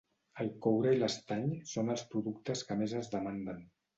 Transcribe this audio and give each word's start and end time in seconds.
El 0.43 0.47
coure 0.65 0.93
i 0.95 1.01
l'estany 1.01 1.51
són 1.73 1.95
els 1.95 2.05
productes 2.13 2.65
que 2.71 2.81
més 2.83 2.99
es 3.03 3.13
demanden. 3.15 3.63